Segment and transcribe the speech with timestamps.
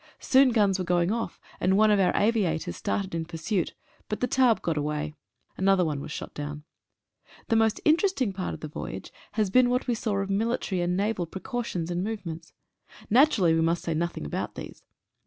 [0.17, 3.75] Soon guns were going off, and one of our aviators started in pursuit,
[4.09, 5.13] but the taube got away.
[5.57, 6.63] Another one was shot down.
[7.49, 10.97] The most interesting part of the voyage has been what we saw of military and
[10.97, 12.51] naval precautions and movements.
[13.11, 14.81] Naturally we must say nothing about these.